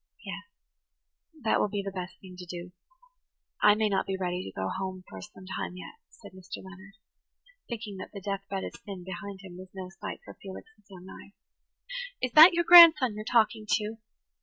"Yes, 0.25 0.49
that 1.43 1.59
will 1.59 1.67
be 1.67 1.83
the 1.83 1.91
best 1.91 2.19
thing 2.19 2.35
to 2.37 2.45
do. 2.47 2.71
I 3.61 3.75
may 3.75 3.87
not 3.87 4.07
be 4.07 4.17
ready 4.17 4.43
to 4.43 4.51
go 4.59 4.67
home 4.67 5.03
for 5.07 5.21
some 5.21 5.45
time 5.45 5.77
yet," 5.77 5.99
said 6.09 6.31
Mr. 6.33 6.57
Leonard, 6.63 6.95
thinking 7.69 7.97
that 7.97 8.09
the 8.11 8.19
death 8.19 8.41
bed 8.49 8.63
of 8.63 8.73
sin 8.83 9.03
behind 9.03 9.41
him 9.43 9.57
was 9.59 9.69
no 9.75 9.91
sight 10.01 10.19
for 10.25 10.33
Felix's 10.41 10.89
young 10.89 11.05
eyes. 11.07 11.33
"Is 12.19 12.31
that 12.31 12.53
your 12.53 12.63
grandson 12.63 13.13
you're 13.13 13.23
talking 13.23 13.67
to?" 13.73 13.97